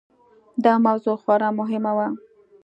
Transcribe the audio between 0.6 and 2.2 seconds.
دا موضوع خورا مهمه وه.